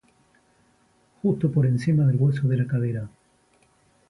[1.21, 3.07] justo por encima del hueso de la cadera